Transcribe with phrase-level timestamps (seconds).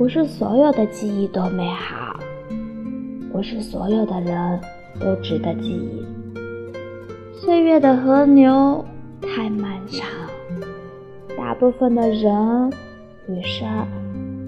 [0.00, 2.18] 不是所有的记忆都美好，
[3.30, 4.58] 不是所有的人
[4.98, 6.02] 都值得记忆。
[7.38, 8.82] 岁月的河流
[9.20, 10.08] 太漫长，
[11.36, 12.72] 大部分的人
[13.28, 13.86] 与事儿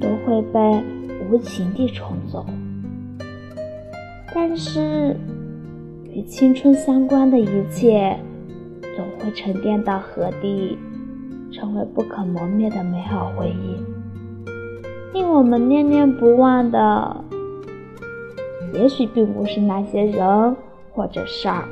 [0.00, 0.82] 都会被
[1.28, 2.46] 无情地冲走。
[4.34, 5.14] 但是，
[6.04, 8.18] 与青春相关的一切，
[8.96, 10.78] 总会沉淀到河底，
[11.52, 13.91] 成为不可磨灭的美好回忆。
[15.12, 17.24] 令我们念念不忘的，
[18.72, 20.56] 也许并不是那些人
[20.92, 21.68] 或者事儿，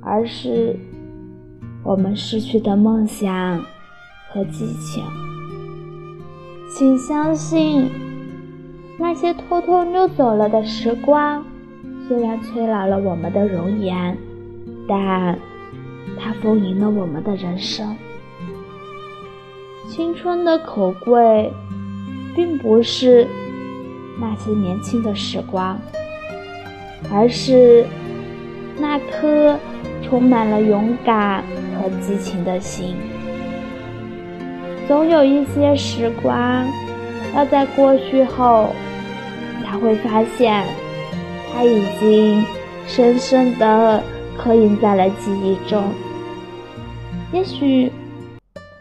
[0.00, 0.76] 而是
[1.82, 3.60] 我们失去的梦想
[4.30, 5.04] 和激情。
[6.70, 7.90] 请相信。
[9.00, 11.44] 那些偷偷溜走了的时光，
[12.08, 14.18] 虽然催老了我们的容颜，
[14.88, 15.38] 但
[16.18, 17.96] 它丰盈了我们的人生。
[19.88, 21.52] 青春的可贵，
[22.38, 23.26] 并不是
[24.16, 25.76] 那些年轻的时光，
[27.12, 27.84] 而是
[28.78, 29.58] 那颗
[30.04, 31.42] 充满了勇敢
[31.74, 32.94] 和激情的心。
[34.86, 36.64] 总有一些时光，
[37.34, 38.68] 要在过去后。
[39.64, 40.64] 才会发现，
[41.52, 42.42] 它已经
[42.86, 44.02] 深深的
[44.34, 45.82] 刻印在了记忆中。
[47.32, 47.92] 也许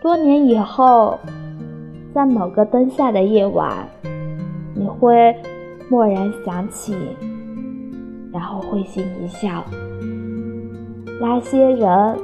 [0.01, 1.19] 多年以后，
[2.17, 3.87] 在某个灯下的夜晚，
[4.73, 5.35] 你会
[5.91, 6.95] 蓦然想起，
[8.33, 9.63] 然后会心一笑。
[11.21, 12.17] 那些人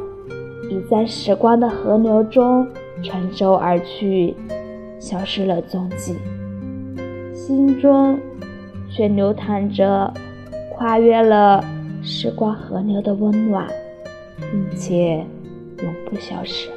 [0.71, 2.67] 已在时光的河流中
[3.03, 4.35] 乘舟而去，
[4.99, 6.15] 消失了踪迹，
[7.31, 8.17] 心中。
[8.95, 10.13] 却流淌着
[10.71, 11.63] 跨越了
[12.03, 13.67] 时光河流的温暖，
[14.39, 15.25] 并且
[15.83, 16.69] 永不消失。